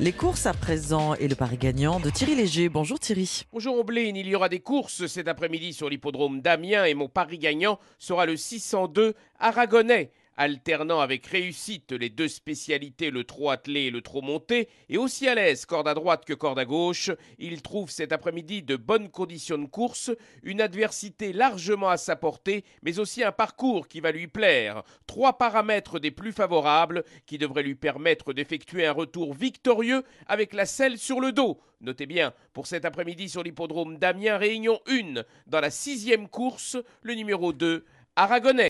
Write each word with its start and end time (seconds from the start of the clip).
Les 0.00 0.12
courses 0.12 0.46
à 0.46 0.52
présent 0.52 1.14
et 1.14 1.26
le 1.26 1.34
pari 1.34 1.56
gagnant 1.56 1.98
de 1.98 2.08
Thierry 2.08 2.36
Léger. 2.36 2.68
Bonjour 2.68 3.00
Thierry. 3.00 3.42
Bonjour 3.52 3.80
Ombline, 3.80 4.14
il 4.14 4.28
y 4.28 4.36
aura 4.36 4.48
des 4.48 4.60
courses 4.60 5.08
cet 5.08 5.26
après-midi 5.26 5.72
sur 5.72 5.90
l'hippodrome 5.90 6.40
d'Amiens 6.40 6.84
et 6.84 6.94
mon 6.94 7.08
pari 7.08 7.36
gagnant 7.36 7.80
sera 7.98 8.24
le 8.24 8.36
602 8.36 9.14
Aragonais. 9.40 10.12
Alternant 10.40 11.00
avec 11.00 11.26
réussite 11.26 11.90
les 11.90 12.10
deux 12.10 12.28
spécialités, 12.28 13.10
le 13.10 13.24
trot 13.24 13.50
attelé 13.50 13.86
et 13.86 13.90
le 13.90 14.02
trot 14.02 14.22
monté, 14.22 14.68
et 14.88 14.96
aussi 14.96 15.26
à 15.26 15.34
l'aise, 15.34 15.66
corde 15.66 15.88
à 15.88 15.94
droite 15.94 16.24
que 16.24 16.32
corde 16.32 16.60
à 16.60 16.64
gauche, 16.64 17.10
il 17.40 17.60
trouve 17.60 17.90
cet 17.90 18.12
après-midi 18.12 18.62
de 18.62 18.76
bonnes 18.76 19.08
conditions 19.08 19.58
de 19.58 19.66
course, 19.66 20.12
une 20.44 20.60
adversité 20.60 21.32
largement 21.32 21.88
à 21.88 21.96
sa 21.96 22.14
portée, 22.14 22.64
mais 22.82 23.00
aussi 23.00 23.24
un 23.24 23.32
parcours 23.32 23.88
qui 23.88 23.98
va 23.98 24.12
lui 24.12 24.28
plaire. 24.28 24.84
Trois 25.08 25.38
paramètres 25.38 25.98
des 25.98 26.12
plus 26.12 26.30
favorables 26.30 27.02
qui 27.26 27.36
devraient 27.36 27.64
lui 27.64 27.74
permettre 27.74 28.32
d'effectuer 28.32 28.86
un 28.86 28.92
retour 28.92 29.34
victorieux 29.34 30.04
avec 30.28 30.54
la 30.54 30.66
selle 30.66 30.98
sur 30.98 31.18
le 31.18 31.32
dos. 31.32 31.60
Notez 31.80 32.06
bien, 32.06 32.32
pour 32.52 32.68
cet 32.68 32.84
après-midi 32.84 33.28
sur 33.28 33.42
l'hippodrome 33.42 33.98
d'Amiens, 33.98 34.38
réunion 34.38 34.78
1, 34.86 35.24
dans 35.48 35.60
la 35.60 35.70
sixième 35.70 36.28
course, 36.28 36.76
le 37.02 37.14
numéro 37.14 37.52
2, 37.52 37.84
Aragonais. 38.14 38.66